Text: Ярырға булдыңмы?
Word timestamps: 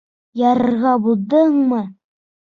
Ярырға 0.39 0.95
булдыңмы? 1.03 1.85